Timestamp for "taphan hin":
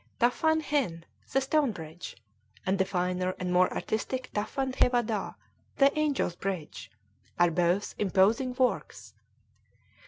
0.19-1.05